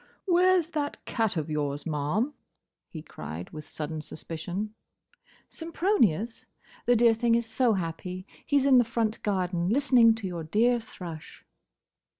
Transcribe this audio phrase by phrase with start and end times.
[0.25, 2.33] "Where's that cat of yours, ma'am?"
[2.89, 4.73] he cried, with sudden suspicion.
[5.47, 6.47] "Sempronius?
[6.87, 8.25] The dear thing is so happy.
[8.43, 11.45] He 's in the front garden, listening to your dear thrush."